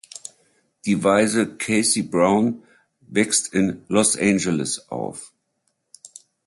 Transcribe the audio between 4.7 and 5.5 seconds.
auf.